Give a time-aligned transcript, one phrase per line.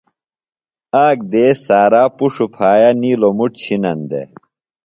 [1.05, 4.27] آک دیس سارا پُݜوۡ پھایہ نِیلوۡ مُٹ چِھنن دےۡ۔